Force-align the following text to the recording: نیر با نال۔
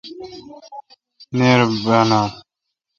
نیر 1.37 1.59
با 1.83 1.97
نال۔ 2.09 2.31